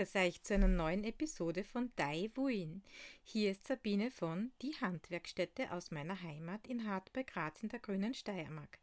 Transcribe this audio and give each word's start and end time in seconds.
Grüß 0.00 0.14
euch 0.14 0.42
zu 0.42 0.54
einer 0.54 0.66
neuen 0.66 1.04
Episode 1.04 1.62
von 1.62 1.92
Dai 1.94 2.30
Wuin. 2.34 2.82
Hier 3.22 3.50
ist 3.50 3.66
Sabine 3.66 4.10
von 4.10 4.50
Die 4.62 4.72
Handwerkstätte 4.80 5.70
aus 5.72 5.90
meiner 5.90 6.22
Heimat 6.22 6.66
in 6.68 6.88
Hart 6.88 7.12
bei 7.12 7.22
Graz 7.22 7.62
in 7.62 7.68
der 7.68 7.80
grünen 7.80 8.14
Steiermark. 8.14 8.78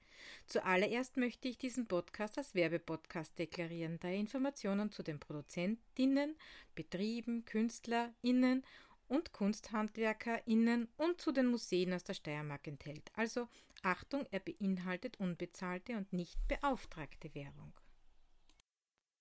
Zuallererst 0.45 1.17
möchte 1.17 1.47
ich 1.47 1.57
diesen 1.57 1.87
Podcast 1.87 2.37
als 2.37 2.53
Werbepodcast 2.53 3.39
deklarieren, 3.39 3.99
da 3.99 4.09
er 4.09 4.19
Informationen 4.19 4.91
zu 4.91 5.01
den 5.01 5.19
Produzentinnen, 5.19 6.35
Betrieben, 6.75 7.45
KünstlerInnen 7.45 8.63
und 9.07 9.33
KunsthandwerkerInnen 9.33 10.87
und 10.97 11.19
zu 11.19 11.31
den 11.31 11.47
Museen 11.47 11.95
aus 11.95 12.03
der 12.03 12.13
Steiermark 12.13 12.67
enthält. 12.67 13.09
Also 13.15 13.47
Achtung, 13.81 14.27
er 14.29 14.41
beinhaltet 14.41 15.19
unbezahlte 15.19 15.97
und 15.97 16.13
nicht 16.13 16.37
beauftragte 16.47 17.33
Werbung. 17.33 17.73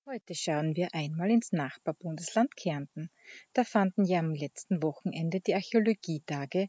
Heute 0.08 0.36
schauen 0.36 0.76
wir 0.76 0.94
einmal 0.94 1.32
ins 1.32 1.50
Nachbarbundesland 1.50 2.54
Kärnten. 2.54 3.10
Da 3.54 3.64
fanden 3.64 4.04
ja 4.04 4.20
am 4.20 4.36
letzten 4.36 4.80
Wochenende 4.80 5.40
die 5.40 5.56
Archäologietage 5.56 6.68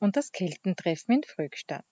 und 0.00 0.16
das 0.16 0.32
Keltentreffen 0.32 1.14
in 1.14 1.22
Fröck 1.22 1.56
statt. 1.56 1.86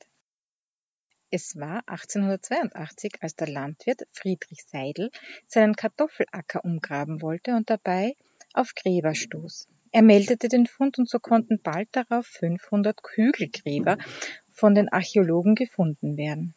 Es 1.30 1.56
war 1.56 1.82
1882, 1.86 3.22
als 3.22 3.36
der 3.36 3.48
Landwirt 3.48 4.02
Friedrich 4.12 4.66
Seidel 4.66 5.10
seinen 5.46 5.76
Kartoffelacker 5.76 6.62
umgraben 6.62 7.22
wollte 7.22 7.54
und 7.54 7.70
dabei 7.70 8.14
auf 8.52 8.74
Gräber 8.74 9.14
stoß. 9.14 9.66
Er 9.92 10.02
meldete 10.02 10.48
den 10.48 10.66
Fund 10.66 10.98
und 10.98 11.08
so 11.08 11.20
konnten 11.20 11.62
bald 11.62 11.88
darauf 11.92 12.26
500 12.26 13.00
Hügelgräber 13.14 13.96
von 14.50 14.74
den 14.74 14.90
Archäologen 14.90 15.54
gefunden 15.54 16.18
werden. 16.18 16.54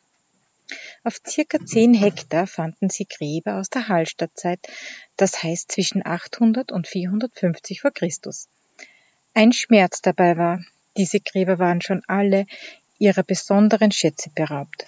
Auf 1.04 1.20
circa 1.28 1.58
zehn 1.66 1.94
Hektar 1.94 2.48
fanden 2.48 2.90
sie 2.90 3.06
Gräber 3.06 3.60
aus 3.60 3.70
der 3.70 3.88
Hallstattzeit, 3.88 4.60
das 5.18 5.44
heißt 5.44 5.72
zwischen 5.72 6.06
800 6.06 6.72
und 6.72 6.88
450 6.88 7.82
vor 7.82 7.92
Christus. 7.92 8.48
Ein 9.34 9.52
Schmerz 9.52 10.02
dabei 10.02 10.38
war, 10.38 10.64
diese 10.98 11.20
Gräber 11.20 11.60
waren 11.60 11.82
schon 11.82 12.04
alle 12.08 12.46
ihrer 13.00 13.24
besonderen 13.24 13.92
Schätze 13.92 14.30
beraubt. 14.34 14.86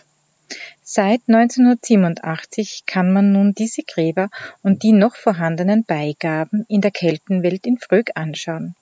Seit 0.83 1.21
1987 1.27 2.83
kann 2.85 3.11
man 3.11 3.31
nun 3.31 3.53
diese 3.53 3.81
Gräber 3.81 4.29
und 4.61 4.83
die 4.83 4.91
noch 4.91 5.15
vorhandenen 5.15 5.83
Beigaben 5.83 6.65
in 6.69 6.81
der 6.81 6.91
Keltenwelt 6.91 7.65
in 7.65 7.79
Frög 7.79 8.11
anschauen. 8.15 8.75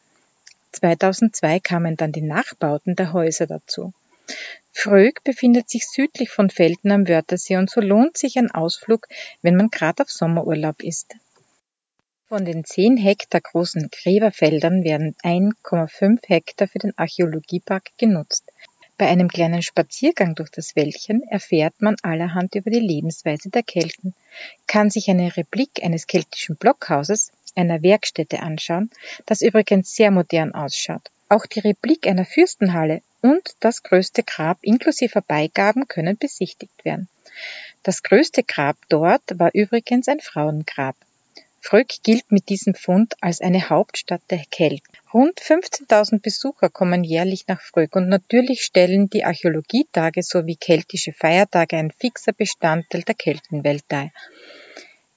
2002 0.74 1.60
kamen 1.62 1.96
dann 1.96 2.12
die 2.12 2.22
Nachbauten 2.22 2.96
der 2.96 3.14
Häuser 3.14 3.48
dazu. 3.48 3.94
Frög 4.72 5.24
befindet 5.24 5.70
sich 5.70 5.88
südlich 5.88 6.30
von 6.30 6.50
Velten 6.50 6.92
am 6.92 7.08
Wörthersee 7.08 7.58
und 7.58 7.70
so 7.70 7.80
lohnt 7.80 8.18
sich 8.18 8.38
ein 8.38 8.52
Ausflug, 8.52 9.08
wenn 9.42 9.56
man 9.56 9.70
gerade 9.70 10.04
auf 10.04 10.10
Sommerurlaub 10.10 10.82
ist. 10.82 11.16
Von 12.28 12.46
den 12.46 12.66
10 12.66 12.98
Hektar 12.98 13.42
großen 13.42 13.90
Gräberfeldern 13.92 14.84
werden 14.84 15.16
1,5 15.24 16.28
Hektar 16.28 16.68
für 16.68 16.80
den 16.80 16.98
Archäologiepark 16.98 17.92
genutzt. 17.98 18.52
Bei 18.98 19.08
einem 19.08 19.28
kleinen 19.28 19.62
Spaziergang 19.62 20.34
durch 20.36 20.50
das 20.50 20.76
Wäldchen 20.76 21.24
erfährt 21.24 21.82
man 21.82 21.96
allerhand 22.02 22.56
über 22.56 22.72
die 22.72 22.80
Lebensweise 22.80 23.50
der 23.50 23.64
Kelten, 23.64 24.16
kann 24.68 24.90
sich 24.90 25.10
eine 25.10 25.36
Replik 25.36 25.84
eines 25.84 26.08
keltischen 26.08 26.56
Blockhauses, 26.56 27.32
einer 27.56 27.84
Werkstätte 27.84 28.42
anschauen, 28.42 28.90
das 29.26 29.42
übrigens 29.42 29.94
sehr 29.96 30.12
modern 30.12 30.54
ausschaut. 30.54 31.12
Auch 31.34 31.48
die 31.48 31.62
Replik 31.62 32.06
einer 32.06 32.26
Fürstenhalle 32.26 33.02
und 33.22 33.56
das 33.60 33.82
größte 33.82 34.22
Grab 34.22 34.60
inklusive 34.62 35.20
Beigaben 35.24 35.88
können 35.88 36.16
besichtigt 36.16 36.86
werden. 36.86 37.08
Das 37.82 38.04
größte 38.04 38.44
Grab 38.44 38.78
dort 38.88 39.24
war 39.40 39.50
übrigens 39.56 40.08
ein 40.08 40.20
Frauengrab. 40.20 40.96
Fröck 41.60 42.04
gilt 42.04 42.32
mit 42.32 42.50
diesem 42.50 42.76
Fund 42.76 43.16
als 43.20 43.42
eine 43.42 43.68
Hauptstadt 43.68 44.22
der 44.30 44.44
Kelten. 44.52 44.94
Rund 45.12 45.40
15.000 45.40 46.22
Besucher 46.22 46.70
kommen 46.70 47.04
jährlich 47.04 47.48
nach 47.48 47.62
Fröck 47.62 47.96
und 47.96 48.10
natürlich 48.10 48.62
stellen 48.62 49.10
die 49.10 49.26
Archäologietage 49.26 50.22
sowie 50.22 50.56
keltische 50.56 51.14
Feiertage 51.14 51.78
ein 51.78 51.90
fixer 51.90 52.34
Bestandteil 52.34 53.02
der 53.02 53.16
Keltenwelt 53.16 53.86
dar. 53.88 54.12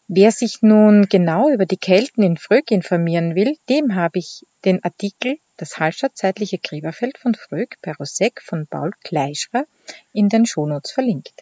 Wer 0.08 0.32
sich 0.32 0.62
nun 0.62 1.10
genau 1.10 1.50
über 1.50 1.66
die 1.66 1.76
Kelten 1.76 2.22
in 2.22 2.38
Fröck 2.38 2.70
informieren 2.70 3.34
will, 3.34 3.58
dem 3.68 3.96
habe 3.96 4.18
ich 4.18 4.46
den 4.64 4.82
Artikel 4.82 5.38
Das 5.56 5.78
Hallstattzeitliche 5.78 6.58
Gräberfeld 6.58 7.18
von 7.18 7.34
Fröck 7.34 7.78
bei 7.82 7.92
Rosek 7.92 8.42
von 8.42 8.66
Paul 8.66 8.92
Kleischrer 9.02 9.66
in 10.12 10.28
den 10.28 10.46
Shownotes 10.46 10.92
verlinkt. 10.92 11.32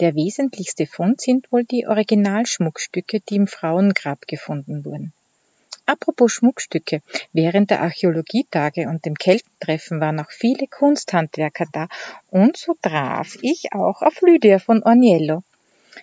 Der 0.00 0.14
wesentlichste 0.14 0.86
Fund 0.86 1.20
sind 1.20 1.50
wohl 1.50 1.64
die 1.64 1.86
Originalschmuckstücke, 1.86 3.20
die 3.20 3.36
im 3.36 3.46
Frauengrab 3.46 4.26
gefunden 4.26 4.84
wurden. 4.84 5.12
Apropos 5.86 6.32
Schmuckstücke, 6.32 7.02
während 7.32 7.70
der 7.70 7.82
Archäologietage 7.82 8.88
und 8.88 9.04
dem 9.04 9.14
Keltentreffen 9.14 10.00
waren 10.00 10.20
auch 10.20 10.30
viele 10.30 10.66
Kunsthandwerker 10.66 11.66
da 11.72 11.88
und 12.28 12.56
so 12.56 12.74
traf 12.82 13.36
ich 13.40 13.72
auch 13.72 14.02
auf 14.02 14.20
Lydia 14.20 14.58
von 14.58 14.82
Orniello, 14.82 15.42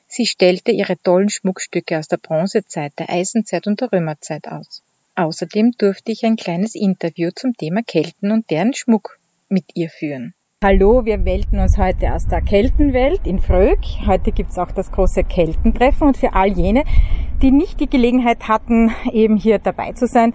Sie 0.08 0.26
stellte 0.26 0.72
ihre 0.72 0.98
tollen 0.98 1.30
Schmuckstücke 1.30 1.98
aus 2.00 2.08
der 2.08 2.18
Bronzezeit, 2.18 2.94
der 2.98 3.10
Eisenzeit 3.10 3.68
und 3.68 3.82
der 3.82 3.92
Römerzeit 3.92 4.48
aus. 4.48 4.82
Außerdem 5.16 5.74
durfte 5.78 6.12
ich 6.12 6.26
ein 6.26 6.38
kleines 6.38 6.74
Interview 6.74 7.30
zum 7.36 7.54
Thema 7.54 7.84
Kelten 7.84 8.32
und 8.32 8.50
deren 8.50 8.74
Schmuck 8.74 9.20
mit 9.48 9.66
ihr 9.76 9.90
führen. 9.90 10.34
Hallo, 10.64 11.06
wir 11.06 11.20
melden 11.20 11.60
uns 11.60 11.78
heute 11.78 12.14
aus 12.14 12.28
der 12.28 12.42
Keltenwelt 12.42 13.28
in 13.28 13.40
Fröck. 13.40 13.80
Heute 14.08 14.32
gibt's 14.32 14.58
auch 14.58 14.72
das 14.72 14.92
große 14.92 15.24
Keltentreffen 15.24 16.08
und 16.08 16.18
für 16.18 16.34
all 16.34 16.48
jene, 16.48 16.84
die 17.44 17.52
nicht 17.52 17.80
die 17.80 17.90
Gelegenheit 17.90 18.48
hatten, 18.48 18.92
eben 19.12 19.38
hier 19.38 19.60
dabei 19.60 19.92
zu 19.92 20.08
sein, 20.08 20.34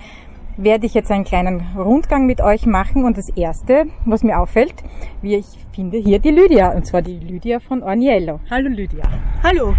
werde 0.59 0.87
ich 0.87 0.95
jetzt 0.95 1.11
einen 1.11 1.25
kleinen 1.25 1.65
Rundgang 1.77 2.27
mit 2.27 2.41
euch 2.41 2.67
machen 2.67 3.05
und 3.05 3.17
das 3.17 3.29
erste, 3.31 3.87
was 4.05 4.25
mir 4.25 4.41
auffällt, 4.41 4.75
wie 5.23 5.37
ich 5.37 5.47
finde 5.73 5.99
hier 5.99 6.19
die 6.19 6.31
Lydia 6.31 6.73
und 6.73 6.85
zwar 6.85 7.01
die 7.01 7.19
Lydia 7.19 7.61
von 7.61 7.83
Orniello. 7.85 8.41
Hallo 8.51 8.69
Lydia. 8.69 9.05
Hallo. 9.45 9.75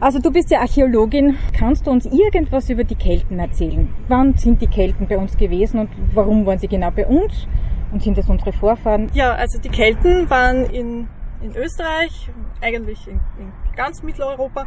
Also 0.00 0.18
du 0.18 0.30
bist 0.30 0.50
ja 0.50 0.60
Archäologin. 0.60 1.36
Kannst 1.52 1.86
du 1.86 1.90
uns 1.90 2.06
irgendwas 2.06 2.70
über 2.70 2.84
die 2.84 2.94
Kelten 2.94 3.38
erzählen? 3.38 3.94
Wann 4.08 4.34
sind 4.38 4.62
die 4.62 4.66
Kelten 4.66 5.06
bei 5.06 5.18
uns 5.18 5.36
gewesen 5.36 5.80
und 5.80 5.90
warum 6.14 6.46
waren 6.46 6.58
sie 6.58 6.68
genau 6.68 6.90
bei 6.90 7.06
uns? 7.06 7.46
Und 7.92 8.02
sind 8.02 8.16
das 8.16 8.28
unsere 8.28 8.52
Vorfahren? 8.52 9.10
Ja, 9.12 9.32
also 9.32 9.60
die 9.60 9.68
Kelten 9.68 10.28
waren 10.30 10.64
in, 10.70 11.08
in 11.42 11.54
Österreich, 11.54 12.30
eigentlich 12.62 13.06
in, 13.06 13.20
in 13.38 13.52
ganz 13.76 14.02
Mitteleuropa, 14.02 14.64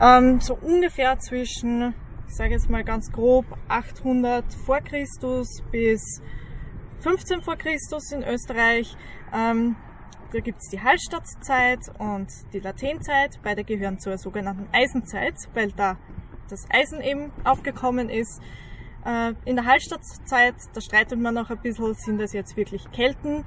ähm, 0.00 0.40
so 0.40 0.56
ungefähr 0.62 1.18
zwischen 1.18 1.94
sage 2.34 2.50
jetzt 2.50 2.68
mal 2.68 2.82
ganz 2.82 3.12
grob 3.12 3.46
800 3.68 4.44
vor 4.66 4.80
Christus 4.80 5.62
bis 5.70 6.20
15 7.02 7.42
vor 7.42 7.54
Christus 7.56 8.10
in 8.10 8.24
Österreich. 8.24 8.96
Ähm, 9.32 9.76
da 10.32 10.40
gibt's 10.40 10.68
die 10.68 10.80
Hallstattzeit 10.80 11.78
und 11.98 12.26
die 12.52 12.58
Latenzeit. 12.58 13.38
Beide 13.44 13.62
gehören 13.62 14.00
zur 14.00 14.18
sogenannten 14.18 14.66
Eisenzeit, 14.72 15.34
weil 15.54 15.70
da 15.70 15.96
das 16.50 16.66
Eisen 16.70 17.00
eben 17.00 17.30
aufgekommen 17.44 18.10
ist. 18.10 18.42
Äh, 19.04 19.34
in 19.44 19.54
der 19.54 19.66
Hallstattzeit, 19.66 20.56
da 20.72 20.80
streitet 20.80 21.20
man 21.20 21.34
noch 21.34 21.50
ein 21.50 21.58
bisschen, 21.58 21.94
sind 21.94 22.20
das 22.20 22.32
jetzt 22.32 22.56
wirklich 22.56 22.90
Kelten 22.90 23.44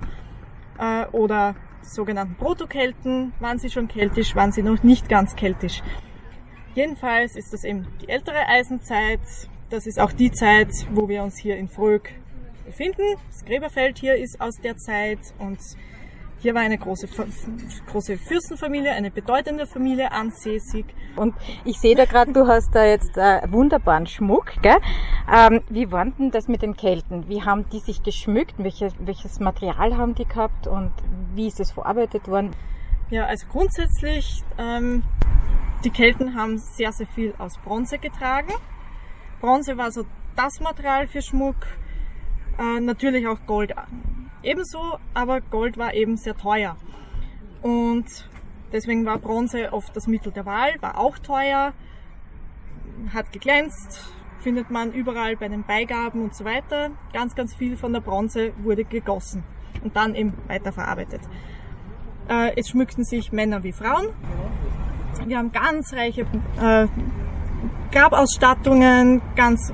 äh, 0.80 1.06
oder 1.08 1.56
sogenannten 1.82 2.36
Protokelten. 2.36 3.34
Waren 3.42 3.60
sie 3.60 3.70
schon 3.70 3.90
keltisch, 3.90 4.34
waren 4.34 4.54
sie 4.54 4.64
noch 4.64 4.82
nicht 4.84 5.10
ganz 5.10 5.36
keltisch. 5.36 5.82
Jedenfalls 6.78 7.36
ist 7.36 7.54
das 7.54 7.64
eben 7.64 7.88
die 8.04 8.08
ältere 8.08 8.48
Eisenzeit. 8.48 9.20
Das 9.72 9.88
ist 9.88 10.00
auch 10.00 10.12
die 10.12 10.32
Zeit, 10.32 10.70
wo 10.92 11.10
wir 11.10 11.24
uns 11.24 11.36
hier 11.36 11.58
in 11.58 11.70
Fröck 11.70 12.12
befinden. 12.68 13.16
Das 13.32 13.44
Gräberfeld 13.46 13.98
hier 13.98 14.16
ist 14.16 14.40
aus 14.40 14.58
der 14.62 14.78
Zeit 14.78 15.18
und 15.40 15.58
hier 16.40 16.54
war 16.54 16.62
eine 16.62 16.78
große, 16.78 17.08
große 17.88 18.20
Fürstenfamilie, 18.20 18.92
eine 18.92 19.10
bedeutende 19.10 19.66
Familie 19.66 20.12
ansässig. 20.12 20.86
Und 21.16 21.34
ich 21.66 21.80
sehe 21.80 21.96
da 21.96 22.06
gerade, 22.06 22.32
du 22.32 22.46
hast 22.46 22.70
da 22.76 22.86
jetzt 22.86 23.18
äh, 23.18 23.42
wunderbaren 23.52 24.06
Schmuck. 24.06 24.54
Gell? 24.62 24.78
Ähm, 25.36 25.64
wie 25.70 25.92
war 25.92 26.06
denn 26.06 26.30
das 26.30 26.48
mit 26.48 26.62
den 26.62 26.78
Kelten? 26.78 27.28
Wie 27.28 27.42
haben 27.42 27.68
die 27.72 27.80
sich 27.80 28.04
geschmückt? 28.04 28.54
Welche, 28.60 28.90
welches 29.00 29.40
Material 29.40 29.98
haben 29.98 30.14
die 30.14 30.26
gehabt 30.26 30.68
und 30.68 30.92
wie 31.34 31.48
ist 31.48 31.60
es 31.60 31.72
verarbeitet 31.72 32.28
worden? 32.28 32.52
Ja, 33.10 33.26
also 33.26 33.48
grundsätzlich 33.48 34.44
ähm, 34.60 35.02
die 35.84 35.90
Kelten 35.90 36.36
haben 36.36 36.58
sehr, 36.58 36.92
sehr 36.92 37.08
viel 37.08 37.34
aus 37.38 37.58
Bronze 37.60 37.98
getragen. 38.00 38.52
Bronze 39.40 39.78
war 39.78 39.92
so 39.92 40.06
das 40.36 40.60
Material 40.60 41.08
für 41.08 41.22
Schmuck. 41.22 41.56
Äh, 42.58 42.80
natürlich 42.80 43.28
auch 43.28 43.46
Gold 43.46 43.74
ebenso, 44.42 44.98
aber 45.14 45.42
Gold 45.42 45.78
war 45.78 45.94
eben 45.94 46.18
sehr 46.18 46.36
teuer. 46.36 46.78
Und 47.62 48.06
deswegen 48.72 49.06
war 49.06 49.20
Bronze 49.20 49.72
oft 49.72 49.96
das 49.96 50.08
Mittel 50.08 50.32
der 50.32 50.46
Wahl, 50.46 50.76
war 50.82 50.98
auch 50.98 51.18
teuer, 51.20 51.74
hat 53.14 53.32
geglänzt, 53.32 54.12
findet 54.40 54.72
man 54.72 54.92
überall 54.94 55.36
bei 55.36 55.48
den 55.48 55.64
Beigaben 55.64 56.24
und 56.24 56.36
so 56.36 56.46
weiter. 56.46 56.92
Ganz, 57.14 57.36
ganz 57.36 57.56
viel 57.56 57.78
von 57.78 57.94
der 57.94 58.02
Bronze 58.02 58.54
wurde 58.64 58.84
gegossen 58.84 59.44
und 59.84 59.96
dann 59.96 60.16
eben 60.16 60.34
weiterverarbeitet. 60.48 61.22
Äh, 62.28 62.60
es 62.60 62.70
schmückten 62.70 63.04
sich 63.04 63.32
Männer 63.32 63.64
wie 63.64 63.72
Frauen 63.72 64.08
wir 65.28 65.38
haben 65.38 65.52
ganz 65.52 65.94
reiche 65.94 66.22
äh, 66.62 66.88
Grabausstattungen, 67.92 69.22
ganz 69.36 69.74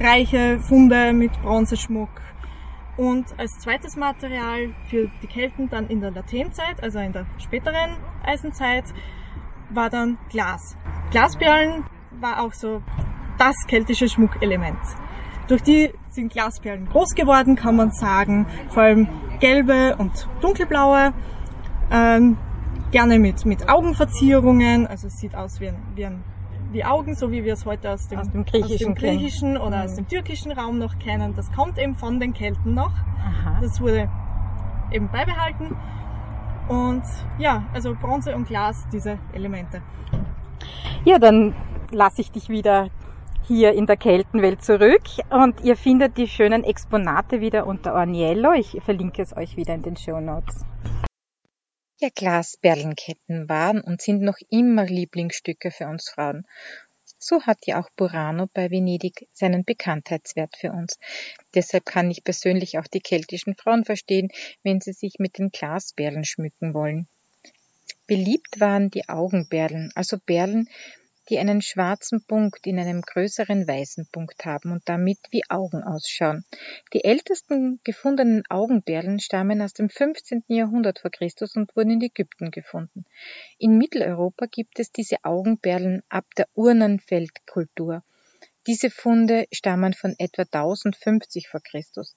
reiche 0.00 0.58
Funde 0.60 1.12
mit 1.12 1.32
Bronzeschmuck. 1.42 2.08
Und 2.96 3.26
als 3.38 3.52
zweites 3.60 3.96
Material 3.96 4.74
für 4.88 5.10
die 5.22 5.26
Kelten 5.26 5.68
dann 5.70 5.88
in 5.88 6.00
der 6.00 6.10
Latenzeit, 6.10 6.82
also 6.82 6.98
in 6.98 7.12
der 7.12 7.26
späteren 7.38 7.96
Eisenzeit, 8.24 8.84
war 9.70 9.88
dann 9.88 10.18
Glas. 10.28 10.76
Glasperlen 11.10 11.84
war 12.20 12.42
auch 12.42 12.52
so 12.52 12.82
das 13.38 13.54
keltische 13.68 14.08
Schmuckelement. 14.08 14.78
Durch 15.48 15.62
die 15.62 15.92
sind 16.10 16.32
Glasperlen 16.32 16.86
groß 16.88 17.14
geworden, 17.14 17.56
kann 17.56 17.76
man 17.76 17.90
sagen. 17.92 18.46
Vor 18.68 18.82
allem 18.82 19.08
gelbe 19.40 19.96
und 19.96 20.28
dunkelblaue. 20.40 21.12
Ähm, 21.90 22.36
gerne 22.90 23.18
mit, 23.18 23.44
mit 23.44 23.68
Augenverzierungen. 23.68 24.86
Also 24.86 25.06
es 25.06 25.18
sieht 25.18 25.34
aus 25.34 25.60
wie, 25.60 25.68
ein, 25.68 25.76
wie, 25.94 26.06
ein, 26.06 26.22
wie 26.72 26.84
Augen, 26.84 27.14
so 27.14 27.30
wie 27.30 27.44
wir 27.44 27.54
es 27.54 27.64
heute 27.64 27.90
aus 27.90 28.08
dem, 28.08 28.18
aus 28.18 28.30
dem 28.30 28.44
griechischen, 28.44 28.72
aus 28.72 28.78
dem 28.78 28.94
griechischen 28.94 29.56
oder 29.56 29.78
mhm. 29.78 29.84
aus 29.84 29.94
dem 29.94 30.08
türkischen 30.08 30.52
Raum 30.52 30.78
noch 30.78 30.98
kennen. 30.98 31.34
Das 31.34 31.50
kommt 31.52 31.78
eben 31.78 31.94
von 31.94 32.20
den 32.20 32.32
Kelten 32.32 32.74
noch. 32.74 32.92
Aha. 32.92 33.58
Das 33.60 33.80
wurde 33.80 34.08
eben 34.92 35.08
beibehalten. 35.08 35.76
Und 36.68 37.02
ja, 37.38 37.64
also 37.72 37.94
Bronze 37.94 38.34
und 38.34 38.46
Glas, 38.46 38.86
diese 38.92 39.18
Elemente. 39.32 39.82
Ja, 41.04 41.18
dann 41.18 41.54
lasse 41.90 42.20
ich 42.20 42.30
dich 42.30 42.48
wieder 42.48 42.90
hier 43.42 43.72
in 43.72 43.86
der 43.86 43.96
Keltenwelt 43.96 44.62
zurück 44.62 45.02
und 45.30 45.60
ihr 45.62 45.76
findet 45.76 46.16
die 46.16 46.28
schönen 46.28 46.62
Exponate 46.62 47.40
wieder 47.40 47.66
unter 47.66 47.94
Orniello. 47.94 48.52
Ich 48.52 48.78
verlinke 48.84 49.22
es 49.22 49.36
euch 49.36 49.56
wieder 49.56 49.74
in 49.74 49.82
den 49.82 49.96
Show 49.96 50.20
Notes. 50.20 50.64
Ja, 52.02 52.08
Glasperlenketten 52.14 53.46
waren 53.50 53.82
und 53.82 54.00
sind 54.00 54.22
noch 54.22 54.38
immer 54.48 54.86
Lieblingsstücke 54.86 55.70
für 55.70 55.86
uns 55.86 56.08
Frauen. 56.08 56.46
So 57.18 57.42
hat 57.42 57.66
ja 57.66 57.78
auch 57.78 57.90
Burano 57.94 58.46
bei 58.54 58.70
Venedig 58.70 59.28
seinen 59.34 59.66
Bekanntheitswert 59.66 60.56
für 60.56 60.72
uns. 60.72 60.98
Deshalb 61.54 61.84
kann 61.84 62.10
ich 62.10 62.24
persönlich 62.24 62.78
auch 62.78 62.86
die 62.86 63.00
keltischen 63.00 63.54
Frauen 63.54 63.84
verstehen, 63.84 64.30
wenn 64.62 64.80
sie 64.80 64.94
sich 64.94 65.18
mit 65.18 65.36
den 65.36 65.50
Glasperlen 65.50 66.24
schmücken 66.24 66.72
wollen. 66.72 67.06
Beliebt 68.06 68.60
waren 68.60 68.90
die 68.90 69.06
Augenperlen, 69.10 69.92
also 69.94 70.16
Perlen, 70.18 70.70
die 71.30 71.38
einen 71.38 71.62
schwarzen 71.62 72.24
Punkt 72.26 72.66
in 72.66 72.78
einem 72.78 73.02
größeren 73.02 73.66
weißen 73.66 74.08
Punkt 74.10 74.44
haben 74.44 74.72
und 74.72 74.82
damit 74.88 75.18
wie 75.30 75.48
Augen 75.48 75.84
ausschauen. 75.84 76.44
Die 76.92 77.04
ältesten 77.04 77.80
gefundenen 77.84 78.42
Augenperlen 78.48 79.20
stammen 79.20 79.62
aus 79.62 79.72
dem 79.72 79.88
15. 79.88 80.42
Jahrhundert 80.48 80.98
vor 80.98 81.10
Christus 81.12 81.54
und 81.54 81.74
wurden 81.76 81.92
in 81.92 82.02
Ägypten 82.02 82.50
gefunden. 82.50 83.04
In 83.58 83.78
Mitteleuropa 83.78 84.46
gibt 84.46 84.80
es 84.80 84.90
diese 84.90 85.16
Augenperlen 85.22 86.02
ab 86.08 86.26
der 86.36 86.48
Urnenfeldkultur. 86.54 88.02
Diese 88.66 88.90
Funde 88.90 89.46
stammen 89.52 89.94
von 89.94 90.14
etwa 90.18 90.42
1050 90.42 91.48
vor 91.48 91.60
Christus, 91.60 92.16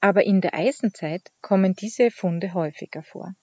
aber 0.00 0.24
in 0.24 0.40
der 0.40 0.54
Eisenzeit 0.54 1.30
kommen 1.42 1.74
diese 1.74 2.10
Funde 2.10 2.54
häufiger 2.54 3.02
vor. 3.02 3.34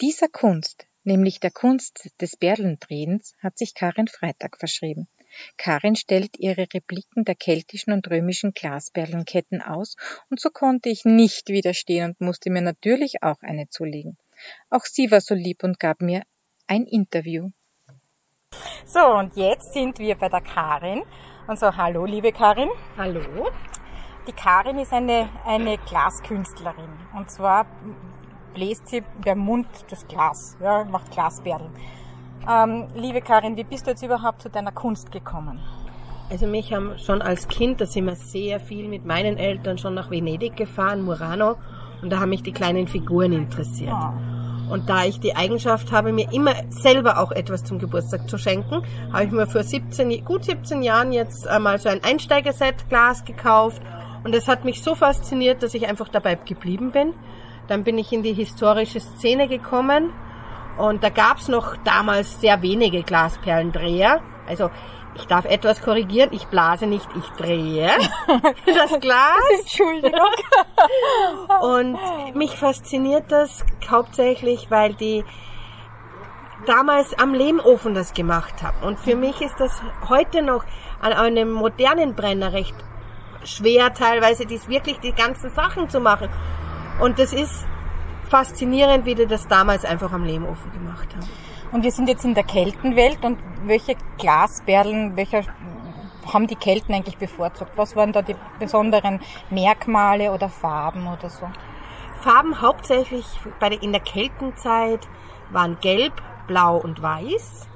Dieser 0.00 0.28
Kunst 0.28 0.86
nämlich 1.04 1.40
der 1.40 1.50
Kunst 1.50 2.10
des 2.20 2.36
Perlendrehens, 2.36 3.34
hat 3.42 3.58
sich 3.58 3.74
Karin 3.74 4.08
Freitag 4.08 4.58
verschrieben. 4.58 5.08
Karin 5.56 5.96
stellt 5.96 6.38
ihre 6.38 6.66
Repliken 6.72 7.24
der 7.24 7.34
keltischen 7.34 7.92
und 7.92 8.08
römischen 8.10 8.52
Glasperlenketten 8.52 9.62
aus, 9.62 9.96
und 10.30 10.40
so 10.40 10.50
konnte 10.50 10.88
ich 10.88 11.04
nicht 11.04 11.48
widerstehen 11.48 12.10
und 12.10 12.20
musste 12.20 12.50
mir 12.50 12.62
natürlich 12.62 13.22
auch 13.22 13.40
eine 13.42 13.68
zulegen. 13.68 14.16
Auch 14.70 14.84
sie 14.84 15.10
war 15.10 15.20
so 15.20 15.34
lieb 15.34 15.62
und 15.64 15.78
gab 15.78 16.00
mir 16.00 16.22
ein 16.66 16.84
Interview. 16.84 17.50
So, 18.86 19.00
und 19.00 19.36
jetzt 19.36 19.72
sind 19.72 19.98
wir 19.98 20.14
bei 20.16 20.28
der 20.28 20.40
Karin. 20.40 21.02
Und 21.46 21.58
so, 21.58 21.76
hallo, 21.76 22.04
liebe 22.04 22.32
Karin. 22.32 22.68
Hallo. 22.96 23.50
Die 24.26 24.32
Karin 24.32 24.78
ist 24.78 24.92
eine, 24.92 25.28
eine 25.44 25.76
Glaskünstlerin. 25.78 26.90
Und 27.14 27.30
zwar 27.30 27.66
bläst 28.54 28.88
sie 28.88 29.02
beim 29.24 29.38
Mund 29.38 29.66
das 29.90 30.06
Glas, 30.06 30.56
ja, 30.62 30.84
macht 30.84 31.10
Glasperlen. 31.10 31.70
Ähm, 32.48 32.86
liebe 32.94 33.20
Karin, 33.20 33.56
wie 33.56 33.64
bist 33.64 33.86
du 33.86 33.90
jetzt 33.90 34.02
überhaupt 34.02 34.42
zu 34.42 34.50
deiner 34.50 34.72
Kunst 34.72 35.10
gekommen? 35.12 35.60
Also 36.30 36.46
mich 36.46 36.72
haben 36.72 36.98
schon 36.98 37.20
als 37.20 37.48
Kind, 37.48 37.80
da 37.80 37.86
sind 37.86 38.06
wir 38.06 38.16
sehr 38.16 38.60
viel 38.60 38.88
mit 38.88 39.04
meinen 39.04 39.36
Eltern 39.36 39.76
schon 39.76 39.94
nach 39.94 40.10
Venedig 40.10 40.56
gefahren, 40.56 41.02
Murano, 41.02 41.56
und 42.02 42.10
da 42.10 42.20
haben 42.20 42.30
mich 42.30 42.42
die 42.42 42.52
kleinen 42.52 42.86
Figuren 42.86 43.32
interessiert. 43.32 43.92
Oh. 43.92 44.72
Und 44.72 44.88
da 44.88 45.04
ich 45.04 45.20
die 45.20 45.36
Eigenschaft 45.36 45.92
habe, 45.92 46.12
mir 46.12 46.32
immer 46.32 46.54
selber 46.70 47.18
auch 47.18 47.32
etwas 47.32 47.64
zum 47.64 47.78
Geburtstag 47.78 48.28
zu 48.28 48.38
schenken, 48.38 48.82
habe 49.12 49.24
ich 49.24 49.30
mir 49.30 49.46
vor 49.46 49.62
17, 49.62 50.24
gut 50.24 50.44
17 50.44 50.82
Jahren 50.82 51.12
jetzt 51.12 51.46
einmal 51.46 51.78
so 51.78 51.88
ein 51.88 52.02
Einsteigerset 52.02 52.88
Glas 52.88 53.24
gekauft. 53.24 53.82
Und 54.24 54.34
es 54.34 54.48
hat 54.48 54.64
mich 54.64 54.82
so 54.82 54.94
fasziniert, 54.94 55.62
dass 55.62 55.74
ich 55.74 55.86
einfach 55.86 56.08
dabei 56.08 56.36
geblieben 56.36 56.92
bin. 56.92 57.12
Dann 57.68 57.84
bin 57.84 57.98
ich 57.98 58.12
in 58.12 58.22
die 58.22 58.34
historische 58.34 59.00
Szene 59.00 59.48
gekommen 59.48 60.12
und 60.76 61.02
da 61.02 61.08
gab's 61.08 61.48
noch 61.48 61.76
damals 61.84 62.40
sehr 62.40 62.60
wenige 62.62 63.02
Glasperlendreher. 63.02 64.20
Also 64.46 64.70
ich 65.14 65.26
darf 65.26 65.44
etwas 65.44 65.80
korrigieren, 65.80 66.30
ich 66.32 66.46
blase 66.46 66.86
nicht, 66.86 67.08
ich 67.16 67.28
drehe 67.36 67.88
das 68.66 69.00
Glas. 69.00 69.60
Entschuldigung. 69.60 70.20
Und 71.62 71.98
mich 72.34 72.56
fasziniert 72.56 73.30
das 73.30 73.64
hauptsächlich, 73.88 74.70
weil 74.70 74.94
die 74.94 75.24
damals 76.66 77.16
am 77.18 77.32
Lehmofen 77.32 77.94
das 77.94 78.12
gemacht 78.12 78.62
haben. 78.62 78.82
Und 78.82 78.98
für 78.98 79.14
mich 79.14 79.40
ist 79.40 79.54
das 79.60 79.80
heute 80.08 80.42
noch 80.42 80.64
an 81.00 81.12
einem 81.12 81.52
modernen 81.52 82.14
Brenner 82.14 82.52
recht 82.52 82.74
schwer, 83.44 83.92
teilweise 83.94 84.46
dies 84.46 84.68
wirklich 84.68 84.98
die 84.98 85.12
ganzen 85.12 85.50
Sachen 85.50 85.88
zu 85.88 86.00
machen. 86.00 86.28
Und 87.00 87.18
das 87.18 87.32
ist 87.32 87.66
faszinierend, 88.28 89.04
wie 89.04 89.14
die 89.14 89.26
das 89.26 89.46
damals 89.48 89.84
einfach 89.84 90.12
am 90.12 90.24
Lehmofen 90.24 90.72
gemacht 90.72 91.14
haben. 91.14 91.28
Und 91.72 91.82
wir 91.82 91.90
sind 91.90 92.08
jetzt 92.08 92.24
in 92.24 92.34
der 92.34 92.44
Keltenwelt 92.44 93.24
und 93.24 93.38
welche 93.64 93.96
Glasperlen, 94.18 95.16
welche 95.16 95.42
haben 96.32 96.46
die 96.46 96.56
Kelten 96.56 96.94
eigentlich 96.94 97.18
bevorzugt? 97.18 97.72
Was 97.76 97.96
waren 97.96 98.12
da 98.12 98.22
die 98.22 98.36
besonderen 98.58 99.20
Merkmale 99.50 100.32
oder 100.32 100.48
Farben 100.48 101.06
oder 101.06 101.28
so? 101.28 101.48
Farben 102.20 102.60
hauptsächlich 102.60 103.26
bei 103.60 103.68
der, 103.68 103.82
in 103.82 103.92
der 103.92 104.00
Keltenzeit 104.00 105.06
waren 105.50 105.78
gelb, 105.80 106.14
blau 106.46 106.76
und 106.78 107.02
weiß. 107.02 107.68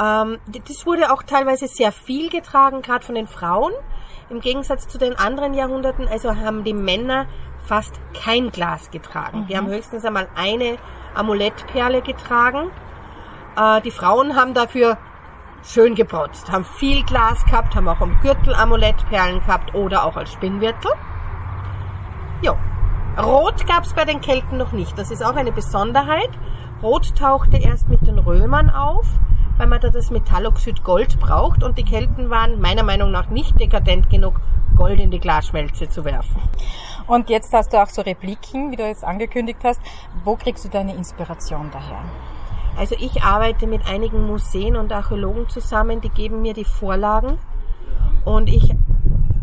Ähm, 0.00 0.38
das 0.66 0.86
wurde 0.86 1.12
auch 1.12 1.22
teilweise 1.22 1.68
sehr 1.68 1.92
viel 1.92 2.30
getragen, 2.30 2.82
gerade 2.82 3.04
von 3.04 3.14
den 3.14 3.26
Frauen. 3.26 3.72
Im 4.30 4.40
Gegensatz 4.40 4.88
zu 4.88 4.98
den 4.98 5.14
anderen 5.14 5.52
Jahrhunderten, 5.52 6.08
also 6.08 6.34
haben 6.36 6.64
die 6.64 6.72
Männer 6.72 7.26
fast 7.64 8.00
kein 8.12 8.50
Glas 8.50 8.90
getragen. 8.90 9.40
Mhm. 9.40 9.46
Die 9.46 9.56
haben 9.56 9.66
höchstens 9.66 10.04
einmal 10.04 10.28
eine 10.34 10.76
Amulettperle 11.14 12.02
getragen. 12.02 12.70
Äh, 13.56 13.80
die 13.82 13.90
Frauen 13.90 14.36
haben 14.36 14.54
dafür 14.54 14.98
schön 15.62 15.94
geputzt, 15.94 16.50
haben 16.52 16.64
viel 16.64 17.02
Glas 17.04 17.44
gehabt, 17.46 17.74
haben 17.74 17.88
auch 17.88 18.00
am 18.00 18.20
Gürtel 18.20 18.54
Amulettperlen 18.54 19.40
gehabt 19.40 19.74
oder 19.74 20.04
auch 20.04 20.16
als 20.16 20.32
Spinnwirtel. 20.32 20.92
Ja. 22.42 22.56
Rot 23.22 23.66
gab 23.66 23.84
es 23.84 23.94
bei 23.94 24.04
den 24.04 24.20
Kelten 24.20 24.56
noch 24.56 24.72
nicht. 24.72 24.98
Das 24.98 25.10
ist 25.10 25.24
auch 25.24 25.36
eine 25.36 25.52
Besonderheit. 25.52 26.30
Rot 26.82 27.16
tauchte 27.16 27.56
erst 27.56 27.88
mit 27.88 28.06
den 28.06 28.18
Römern 28.18 28.70
auf, 28.70 29.06
weil 29.56 29.66
man 29.66 29.80
da 29.80 29.90
das 29.90 30.10
Metalloxid 30.10 30.84
Gold 30.84 31.18
braucht 31.20 31.62
und 31.62 31.78
die 31.78 31.84
Kelten 31.84 32.30
waren 32.30 32.60
meiner 32.60 32.82
Meinung 32.82 33.10
nach 33.10 33.28
nicht 33.28 33.58
dekadent 33.58 34.10
genug, 34.10 34.40
Gold 34.76 34.98
in 34.98 35.10
die 35.10 35.20
Glasschmelze 35.20 35.88
zu 35.88 36.04
werfen. 36.04 36.42
Und 37.06 37.30
jetzt 37.30 37.52
hast 37.52 37.72
du 37.72 37.82
auch 37.82 37.88
so 37.88 38.02
Repliken, 38.02 38.72
wie 38.72 38.76
du 38.76 38.86
jetzt 38.86 39.04
angekündigt 39.04 39.60
hast. 39.62 39.80
Wo 40.24 40.36
kriegst 40.36 40.64
du 40.64 40.68
deine 40.68 40.94
Inspiration 40.94 41.70
daher? 41.72 42.02
Also 42.76 42.96
ich 42.98 43.22
arbeite 43.22 43.66
mit 43.66 43.86
einigen 43.86 44.26
Museen 44.26 44.76
und 44.76 44.92
Archäologen 44.92 45.48
zusammen, 45.48 46.00
die 46.00 46.08
geben 46.08 46.42
mir 46.42 46.54
die 46.54 46.64
Vorlagen 46.64 47.38
und 48.24 48.48
ich 48.48 48.74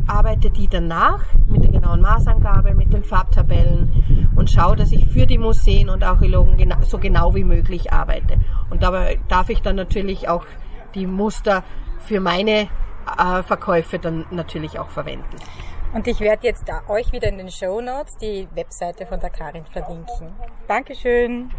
arbeite 0.08 0.50
die 0.50 0.68
danach 0.68 1.24
mit 1.48 1.64
der 1.64 1.72
genauen 1.72 2.02
Maßangabe, 2.02 2.74
mit 2.74 2.94
den 2.94 3.04
Farbtabellen 3.04 4.32
und 4.36 4.50
schaue, 4.50 4.76
dass 4.76 4.92
ich 4.92 5.08
für 5.08 5.26
die 5.26 5.38
Museen 5.38 5.90
und 5.90 6.04
Archäologen 6.04 6.74
so 6.82 6.98
genau 6.98 7.36
wie 7.36 7.44
möglich 7.44 7.92
arbeite. 7.92 8.40
Und 8.70 8.84
dabei 8.84 9.20
darf 9.28 9.50
ich 9.50 9.62
dann 9.62 9.76
natürlich 9.76 10.28
auch 10.28 10.46
die 10.96 11.08
Muster 11.08 11.64
für 12.00 12.20
meine 12.20 12.68
äh, 13.18 13.44
Verkäufe 13.44 14.00
dann 14.00 14.26
natürlich 14.32 14.80
auch 14.80 14.90
verwenden. 14.90 15.38
Und 15.94 16.08
ich 16.08 16.20
werde 16.22 16.48
jetzt 16.48 16.68
da 16.70 16.88
euch 16.88 17.12
wieder 17.12 17.28
in 17.28 17.38
den 17.38 17.52
Show 17.52 17.82
Notes 17.82 18.16
die 18.18 18.48
Webseite 18.56 19.06
von 19.06 19.20
der 19.20 19.30
Karin 19.30 19.66
verlinken. 19.66 20.34
Dankeschön. 20.68 21.52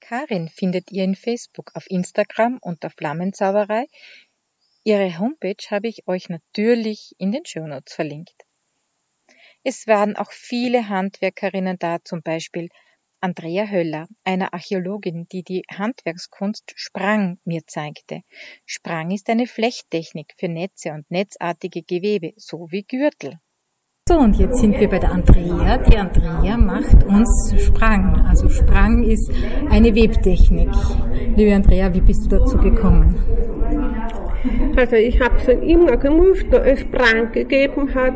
Karin 0.00 0.48
findet 0.48 0.90
ihr 0.90 1.04
in 1.04 1.14
Facebook, 1.14 1.70
auf 1.74 1.84
Instagram 1.88 2.58
unter 2.60 2.90
Flammenzauberei. 2.90 3.86
Ihre 4.84 5.16
Homepage 5.20 5.70
habe 5.70 5.86
ich 5.86 6.08
euch 6.08 6.28
natürlich 6.28 7.14
in 7.18 7.30
den 7.30 7.44
Show 7.44 7.64
Notes 7.66 7.94
verlinkt. 7.94 8.34
Es 9.62 9.86
waren 9.86 10.16
auch 10.16 10.32
viele 10.32 10.88
Handwerkerinnen 10.88 11.76
da, 11.78 11.98
zum 12.02 12.20
Beispiel 12.22 12.68
Andrea 13.20 13.70
Höller, 13.70 14.08
einer 14.24 14.52
Archäologin, 14.52 15.28
die 15.30 15.44
die 15.44 15.62
Handwerkskunst 15.72 16.72
Sprang 16.74 17.38
mir 17.44 17.60
zeigte. 17.64 18.22
Sprang 18.66 19.12
ist 19.12 19.30
eine 19.30 19.46
Flechttechnik 19.46 20.34
für 20.36 20.48
Netze 20.48 20.90
und 20.90 21.08
netzartige 21.12 21.84
Gewebe 21.84 22.32
sowie 22.36 22.82
Gürtel. 22.82 23.38
So, 24.08 24.16
und 24.16 24.36
jetzt 24.36 24.58
sind 24.58 24.80
wir 24.80 24.88
bei 24.88 24.98
der 24.98 25.12
Andrea. 25.12 25.78
Die 25.78 25.96
Andrea 25.96 26.56
macht 26.56 27.04
uns 27.04 27.54
Sprang. 27.56 28.26
Also 28.26 28.48
Sprang 28.48 29.04
ist 29.04 29.30
eine 29.70 29.94
Webtechnik. 29.94 30.74
Liebe 31.36 31.54
Andrea, 31.54 31.94
wie 31.94 32.00
bist 32.00 32.24
du 32.24 32.38
dazu 32.38 32.56
gekommen? 32.56 33.51
Also 34.76 34.96
ich 34.96 35.20
habe 35.20 35.38
schon 35.40 35.62
immer 35.62 35.96
gewusst, 35.96 36.46
dass 36.50 36.66
es 36.66 36.80
Sprang 36.80 37.30
gegeben 37.32 37.94
hat. 37.94 38.14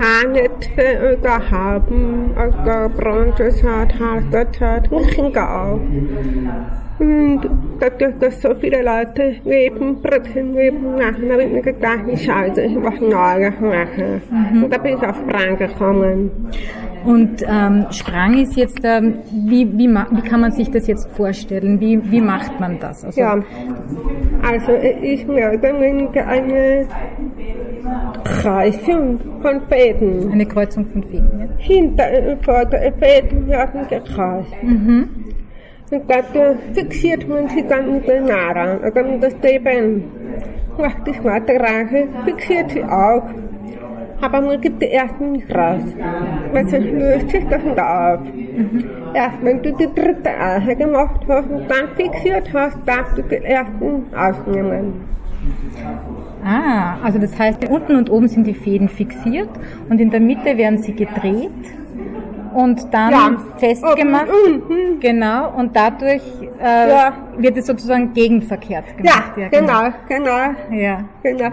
Haarnetze 0.00 1.16
oder 1.18 1.50
Haben 1.50 2.30
oder 2.32 2.88
Bronzesat, 2.88 3.98
Haarstadt, 3.98 4.90
Kinga 5.14 5.72
auch. 5.72 5.80
Und 6.98 7.40
dadurch, 7.80 8.14
dass 8.20 8.40
so 8.40 8.54
viele 8.54 8.82
Leute 8.82 9.36
leben, 9.44 10.00
Brötchen 10.00 10.54
leben 10.54 10.94
machen, 10.94 11.32
habe 11.32 11.44
ich 11.44 11.52
mir 11.52 11.62
gedacht, 11.62 12.02
ich 12.06 12.22
schalte 12.22 12.62
was 12.80 13.00
Neues 13.00 13.54
machen. 13.60 14.22
Mhm. 14.30 14.64
Und 14.64 14.72
da 14.72 14.78
bin 14.78 14.96
ich 14.96 15.02
auf 15.02 15.16
Sprang 15.16 15.56
gekommen. 15.56 16.30
Und 17.04 17.42
ähm, 17.46 17.86
Sprang 17.90 18.38
ist 18.38 18.56
jetzt, 18.56 18.80
ähm, 18.84 19.18
wie, 19.46 19.66
wie, 19.76 19.88
wie 19.88 20.22
kann 20.22 20.40
man 20.40 20.52
sich 20.52 20.70
das 20.70 20.86
jetzt 20.86 21.08
vorstellen? 21.10 21.80
Wie, 21.80 22.00
wie 22.10 22.20
macht 22.20 22.60
man 22.60 22.78
das? 22.78 23.04
Also, 23.04 23.20
ja, 23.20 23.38
also 24.42 24.72
ich 25.02 25.26
melde 25.26 25.74
eine 25.74 26.86
Kreuzung 28.24 29.20
von 29.40 29.60
Fäden. 29.68 30.32
Eine 30.32 30.46
Kreuzung 30.46 30.86
von 30.86 31.02
Fäden, 31.02 31.40
ja? 31.40 31.46
Hinter 31.58 32.04
und 32.30 32.44
vor 32.44 32.64
der 32.66 32.92
Fäden 32.94 33.48
werden 33.48 33.86
gekreist. 33.88 34.62
Mhm. 34.62 35.08
Und 35.90 36.10
dafür 36.10 36.56
fixiert 36.72 37.28
man 37.28 37.48
sie 37.48 37.66
dann 37.66 37.92
mit 37.92 38.08
der 38.08 38.22
Nadel 38.22 38.78
oder 38.78 39.02
mit 39.02 39.22
der 39.22 39.30
Stäben. 39.30 40.04
Macht 40.78 41.06
die 41.06 41.56
Reihe, 41.56 42.08
fixiert 42.24 42.70
sie 42.70 42.82
auch. 42.82 43.24
Aber 44.22 44.40
man 44.40 44.60
gibt 44.60 44.80
die 44.80 44.88
ersten 44.88 45.32
nicht 45.32 45.52
raus. 45.52 45.82
Weil 46.52 46.68
sonst 46.68 46.90
löst 46.92 47.30
sich 47.30 47.44
das 47.48 47.62
nicht 47.62 47.78
auf. 47.78 48.20
Erst 49.14 49.42
wenn 49.42 49.62
du 49.62 49.72
die 49.72 49.88
dritte 49.94 50.30
Reihe 50.30 50.76
gemacht 50.76 51.20
hast 51.28 51.50
und 51.50 51.68
dann 51.68 51.88
fixiert 51.96 52.48
hast, 52.54 52.78
darfst 52.86 53.18
du 53.18 53.22
die 53.22 53.44
ersten 53.44 54.04
ausnehmen. 54.16 55.12
Ah, 56.44 56.96
also 57.02 57.18
das 57.18 57.36
heißt, 57.36 57.68
unten 57.68 57.96
und 57.96 58.10
oben 58.10 58.28
sind 58.28 58.46
die 58.46 58.54
Fäden 58.54 58.88
fixiert 58.88 59.50
und 59.88 60.00
in 60.00 60.10
der 60.10 60.20
Mitte 60.20 60.56
werden 60.56 60.78
sie 60.78 60.94
gedreht 60.94 61.50
und 62.54 62.92
dann 62.92 63.10
ja. 63.10 63.36
festgemacht. 63.58 64.26
Mhm. 64.26 65.00
Genau, 65.00 65.50
und 65.56 65.74
dadurch 65.74 66.22
äh, 66.60 66.90
ja. 66.90 67.12
wird 67.36 67.56
es 67.56 67.66
sozusagen 67.66 68.12
gegenverkehrt 68.12 68.96
gemacht. 68.96 69.32
Ja, 69.36 69.42
ja 69.42 69.48
genau, 69.48 69.94
genau. 70.08 70.54
Ja. 70.70 71.04
genau. 71.22 71.50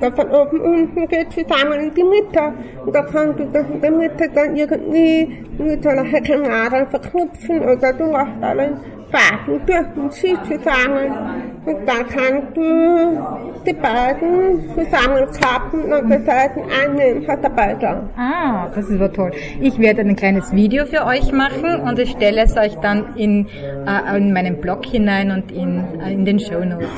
Da 0.00 0.10
von 0.10 0.30
oben 0.30 0.60
unten 0.60 1.08
geht 1.08 1.28
es 1.28 1.34
zusammen 1.34 1.80
in 1.80 1.94
die 1.94 2.04
Mitte. 2.04 2.52
Und 2.84 2.94
da 2.94 3.02
kannst 3.02 3.40
du 3.40 3.44
das 3.46 3.66
in 3.68 3.80
der 3.80 3.90
Mitte 3.90 4.30
dann 4.34 4.56
irgendwie 4.56 5.44
mit 5.58 5.86
einer 5.86 6.04
Häkelnadel 6.04 6.86
verknüpfen 6.86 7.60
oder 7.60 7.92
du 7.92 8.10
machst 8.10 8.42
einen 8.42 8.80
Faden 9.10 9.60
durch 9.66 9.96
und 9.96 10.12
ziehst 10.12 10.44
zusammen. 10.44 11.53
Und 11.66 11.86
dann 11.86 12.06
kannst 12.06 12.56
du 12.56 13.62
die 13.64 13.72
beiden 13.72 14.68
zusammenklappen 14.74 15.92
und 15.92 16.10
die 16.10 16.24
Seiten 16.24 16.60
annehmen, 16.70 17.26
hat 17.26 17.42
der 17.42 17.48
Beutel. 17.48 18.10
Ah, 18.16 18.68
das 18.74 18.88
ist 18.90 18.96
aber 18.96 19.12
toll. 19.12 19.32
Ich 19.60 19.78
werde 19.78 20.02
ein 20.02 20.14
kleines 20.14 20.52
Video 20.52 20.84
für 20.84 21.06
euch 21.06 21.32
machen 21.32 21.80
und 21.80 21.98
ich 21.98 22.10
stelle 22.10 22.42
es 22.42 22.56
euch 22.56 22.74
dann 22.76 23.16
in, 23.16 23.48
äh, 23.86 24.16
in 24.16 24.32
meinen 24.34 24.60
Blog 24.60 24.84
hinein 24.84 25.30
und 25.30 25.50
in, 25.50 26.00
äh, 26.00 26.12
in 26.12 26.26
den 26.26 26.38
Show 26.38 26.62
Notes. 26.64 26.88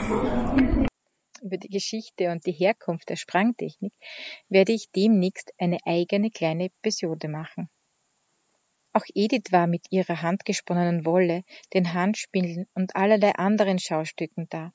Über 1.43 1.59
die 1.59 1.69
Geschichte 1.69 2.33
und 2.33 2.45
die 2.45 2.53
Herkunft 2.53 3.09
der 3.09 3.17
Sprangtechnik 3.17 3.93
werde 4.49 4.73
ich 4.73 4.91
demnächst 4.91 5.53
eine 5.59 5.79
eigene 5.85 6.31
kleine 6.31 6.65
Episode 6.65 7.29
machen. 7.29 7.69
Auch 8.97 9.05
Edith 9.15 9.53
war 9.53 9.67
mit 9.67 9.89
ihrer 9.91 10.23
handgesponnenen 10.23 11.05
Wolle, 11.05 11.45
den 11.75 11.93
Handspindeln 11.93 12.67
und 12.73 12.97
allerlei 12.97 13.35
anderen 13.35 13.79
Schaustücken 13.79 14.47
da. 14.49 14.73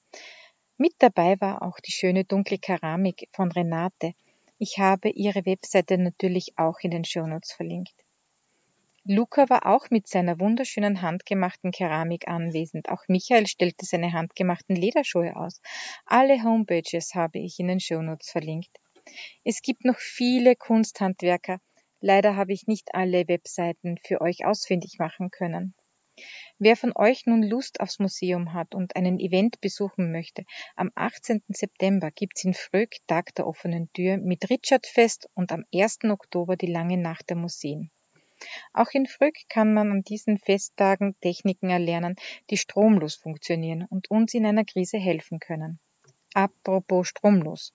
Mit 0.77 0.93
dabei 0.99 1.41
war 1.41 1.63
auch 1.63 1.79
die 1.79 1.91
schöne 1.91 2.23
dunkle 2.23 2.59
Keramik 2.59 3.29
von 3.33 3.51
Renate. 3.51 4.13
Ich 4.59 4.77
habe 4.77 5.09
ihre 5.09 5.47
Webseite 5.47 5.97
natürlich 5.97 6.53
auch 6.55 6.77
in 6.81 6.91
den 6.91 7.03
Shownotes 7.03 7.53
verlinkt. 7.53 7.95
Luca 9.05 9.49
war 9.49 9.65
auch 9.65 9.89
mit 9.89 10.07
seiner 10.07 10.39
wunderschönen 10.39 11.01
handgemachten 11.01 11.71
Keramik 11.71 12.27
anwesend. 12.27 12.89
Auch 12.89 13.01
Michael 13.07 13.47
stellte 13.47 13.87
seine 13.87 14.13
handgemachten 14.13 14.75
Lederschuhe 14.75 15.35
aus. 15.35 15.63
Alle 16.05 16.43
Homepages 16.43 17.15
habe 17.15 17.39
ich 17.39 17.57
in 17.57 17.69
den 17.69 17.79
Shownotes 17.79 18.29
verlinkt. 18.29 18.77
Es 19.43 19.63
gibt 19.63 19.83
noch 19.83 19.97
viele 19.97 20.55
Kunsthandwerker. 20.55 21.59
Leider 22.01 22.35
habe 22.35 22.51
ich 22.51 22.67
nicht 22.67 22.93
alle 22.93 23.27
Webseiten 23.27 23.97
für 24.03 24.21
euch 24.21 24.45
ausfindig 24.45 24.95
machen 24.99 25.29
können. 25.29 25.75
Wer 26.59 26.75
von 26.75 26.91
euch 26.95 27.25
nun 27.25 27.41
Lust 27.41 27.79
aufs 27.79 27.99
Museum 27.99 28.53
hat 28.53 28.75
und 28.75 28.95
einen 28.95 29.19
Event 29.19 29.61
besuchen 29.61 30.11
möchte, 30.11 30.43
am 30.75 30.91
18. 30.95 31.41
September 31.47 32.11
gibt's 32.11 32.43
in 32.43 32.53
Fröck 32.53 32.97
Tag 33.07 33.33
der 33.35 33.47
offenen 33.47 33.91
Tür 33.93 34.17
mit 34.17 34.49
Richard 34.49 34.85
Fest 34.85 35.29
und 35.33 35.51
am 35.51 35.63
1. 35.73 35.99
Oktober 36.09 36.57
die 36.57 36.71
lange 36.71 36.97
Nacht 36.97 37.29
der 37.29 37.37
Museen. 37.37 37.91
Auch 38.73 38.89
in 38.93 39.05
Fröck 39.05 39.37
kann 39.49 39.73
man 39.73 39.91
an 39.91 40.01
diesen 40.03 40.39
Festtagen 40.39 41.15
Techniken 41.21 41.69
erlernen, 41.69 42.15
die 42.49 42.57
stromlos 42.57 43.15
funktionieren 43.15 43.85
und 43.89 44.09
uns 44.09 44.33
in 44.33 44.45
einer 44.45 44.65
Krise 44.65 44.97
helfen 44.97 45.39
können. 45.39 45.79
Apropos 46.33 47.07
stromlos. 47.07 47.73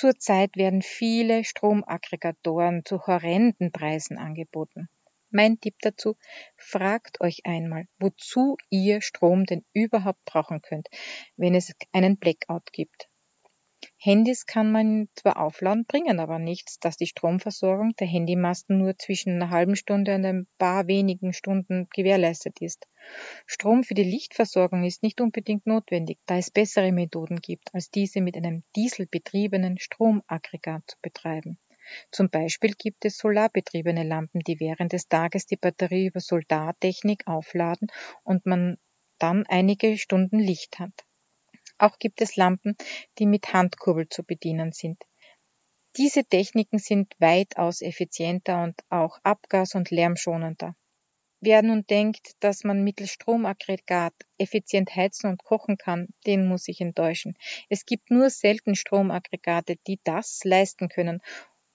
Zurzeit 0.00 0.54
werden 0.54 0.80
viele 0.80 1.42
Stromaggregatoren 1.42 2.84
zu 2.84 3.04
horrenden 3.08 3.72
Preisen 3.72 4.16
angeboten. 4.16 4.88
Mein 5.30 5.58
Tipp 5.58 5.74
dazu, 5.80 6.14
fragt 6.56 7.20
euch 7.20 7.40
einmal, 7.42 7.88
wozu 7.98 8.56
ihr 8.70 9.02
Strom 9.02 9.44
denn 9.44 9.64
überhaupt 9.72 10.24
brauchen 10.24 10.62
könnt, 10.62 10.86
wenn 11.36 11.56
es 11.56 11.74
einen 11.90 12.16
Blackout 12.16 12.70
gibt. 12.70 13.07
Handys 14.00 14.46
kann 14.46 14.70
man 14.70 15.08
zwar 15.16 15.38
aufladen, 15.38 15.84
bringen 15.84 16.20
aber 16.20 16.38
nichts, 16.38 16.78
dass 16.78 16.96
die 16.96 17.08
Stromversorgung 17.08 17.96
der 17.96 18.06
Handymasten 18.06 18.78
nur 18.78 18.96
zwischen 18.96 19.34
einer 19.34 19.50
halben 19.50 19.74
Stunde 19.74 20.14
und 20.14 20.24
ein 20.24 20.46
paar 20.56 20.86
wenigen 20.86 21.32
Stunden 21.32 21.88
gewährleistet 21.92 22.60
ist. 22.60 22.86
Strom 23.44 23.82
für 23.82 23.94
die 23.94 24.04
Lichtversorgung 24.04 24.84
ist 24.84 25.02
nicht 25.02 25.20
unbedingt 25.20 25.66
notwendig, 25.66 26.18
da 26.26 26.36
es 26.36 26.52
bessere 26.52 26.92
Methoden 26.92 27.40
gibt, 27.40 27.74
als 27.74 27.90
diese 27.90 28.20
mit 28.20 28.36
einem 28.36 28.62
dieselbetriebenen 28.76 29.78
Stromaggregat 29.78 30.84
zu 30.86 30.96
betreiben. 31.02 31.58
Zum 32.12 32.30
Beispiel 32.30 32.74
gibt 32.78 33.04
es 33.04 33.18
solarbetriebene 33.18 34.04
Lampen, 34.04 34.42
die 34.46 34.60
während 34.60 34.92
des 34.92 35.08
Tages 35.08 35.46
die 35.46 35.56
Batterie 35.56 36.06
über 36.06 36.20
Solartechnik 36.20 37.26
aufladen 37.26 37.88
und 38.22 38.46
man 38.46 38.78
dann 39.18 39.44
einige 39.48 39.98
Stunden 39.98 40.38
Licht 40.38 40.78
hat. 40.78 41.07
Auch 41.78 41.98
gibt 41.98 42.20
es 42.20 42.36
Lampen, 42.36 42.76
die 43.18 43.26
mit 43.26 43.52
Handkurbel 43.52 44.08
zu 44.08 44.24
bedienen 44.24 44.72
sind. 44.72 45.02
Diese 45.96 46.24
Techniken 46.24 46.78
sind 46.78 47.14
weitaus 47.18 47.80
effizienter 47.80 48.62
und 48.62 48.80
auch 48.88 49.18
abgas- 49.24 49.74
und 49.74 49.90
lärmschonender. 49.90 50.76
Wer 51.40 51.62
nun 51.62 51.86
denkt, 51.86 52.32
dass 52.40 52.64
man 52.64 52.82
mittels 52.82 53.10
Stromaggregat 53.12 54.12
effizient 54.38 54.94
heizen 54.94 55.30
und 55.30 55.44
kochen 55.44 55.76
kann, 55.76 56.08
den 56.26 56.48
muss 56.48 56.66
ich 56.66 56.80
enttäuschen. 56.80 57.36
Es 57.68 57.86
gibt 57.86 58.10
nur 58.10 58.28
selten 58.30 58.74
Stromaggregate, 58.74 59.76
die 59.86 60.00
das 60.02 60.40
leisten 60.44 60.88
können 60.88 61.20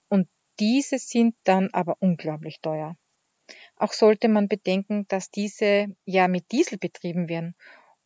und 0.08 0.28
diese 0.60 0.98
sind 0.98 1.34
dann 1.44 1.70
aber 1.72 1.96
unglaublich 2.00 2.60
teuer. 2.60 2.96
Auch 3.76 3.92
sollte 3.92 4.28
man 4.28 4.48
bedenken, 4.48 5.06
dass 5.08 5.30
diese 5.30 5.88
ja 6.04 6.28
mit 6.28 6.52
Diesel 6.52 6.78
betrieben 6.78 7.28
werden 7.28 7.56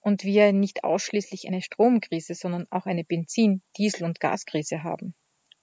und 0.08 0.24
wir 0.24 0.52
nicht 0.52 0.84
ausschließlich 0.84 1.46
eine 1.46 1.60
Stromkrise, 1.60 2.34
sondern 2.34 2.66
auch 2.70 2.86
eine 2.86 3.04
Benzin-, 3.04 3.60
Diesel- 3.76 4.06
und 4.06 4.20
Gaskrise 4.20 4.82
haben. 4.82 5.14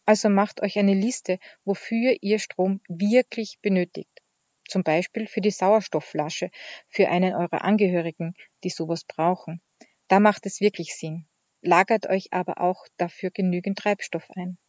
Also 0.06 0.30
macht 0.30 0.62
euch 0.62 0.78
eine 0.78 0.94
Liste, 0.94 1.40
wofür 1.64 2.16
ihr 2.22 2.38
Strom 2.38 2.80
wirklich 2.88 3.58
benötigt. 3.64 4.22
Zum 4.68 4.84
Beispiel 4.84 5.25
für 5.25 5.42
die 5.42 5.50
Sauerstoffflasche, 5.50 6.52
für 6.88 7.10
einen 7.10 7.34
eurer 7.34 7.64
Angehörigen, 7.64 8.36
die 8.64 8.70
sowas 8.70 9.04
brauchen. 9.04 9.62
Da 10.08 10.20
macht 10.20 10.46
es 10.46 10.62
wirklich 10.62 10.96
Sinn. 10.96 11.25
Lagert 11.62 12.08
euch 12.08 12.32
aber 12.32 12.62
auch 12.62 12.88
dafür 12.98 13.32
genügend 13.32 13.80
Treibstoff 13.80 14.30
ein. 14.36 14.60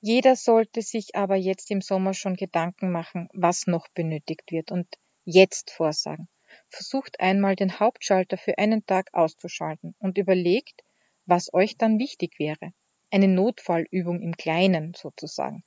Jeder 0.00 0.36
sollte 0.36 0.82
sich 0.82 1.16
aber 1.16 1.34
jetzt 1.34 1.68
im 1.72 1.80
Sommer 1.80 2.14
schon 2.14 2.36
Gedanken 2.36 2.92
machen, 2.92 3.28
was 3.32 3.66
noch 3.66 3.88
benötigt 3.88 4.52
wird 4.52 4.70
und 4.70 4.86
jetzt 5.24 5.72
vorsagen. 5.72 6.28
Versucht 6.68 7.20
einmal 7.20 7.56
den 7.56 7.78
Hauptschalter 7.78 8.36
für 8.36 8.58
einen 8.58 8.84
Tag 8.86 9.08
auszuschalten 9.12 9.94
und 9.98 10.18
überlegt, 10.18 10.82
was 11.24 11.52
euch 11.54 11.76
dann 11.76 11.98
wichtig 11.98 12.38
wäre. 12.38 12.72
Eine 13.10 13.28
Notfallübung 13.28 14.20
im 14.20 14.36
Kleinen 14.36 14.94
sozusagen. 14.94 15.64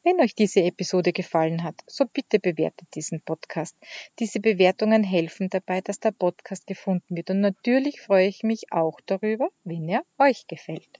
Wenn 0.02 0.18
euch 0.18 0.34
diese 0.34 0.62
Episode 0.62 1.12
gefallen 1.12 1.62
hat, 1.62 1.74
so 1.86 2.06
bitte 2.06 2.38
bewertet 2.38 2.88
diesen 2.94 3.20
Podcast. 3.20 3.76
Diese 4.18 4.40
Bewertungen 4.40 5.04
helfen 5.04 5.50
dabei, 5.50 5.82
dass 5.82 6.00
der 6.00 6.12
Podcast 6.12 6.66
gefunden 6.66 7.14
wird. 7.14 7.28
Und 7.28 7.40
natürlich 7.40 8.00
freue 8.00 8.26
ich 8.26 8.42
mich 8.42 8.72
auch 8.72 8.98
darüber, 9.04 9.50
wenn 9.64 9.86
er 9.86 10.02
euch 10.16 10.46
gefällt. 10.46 10.99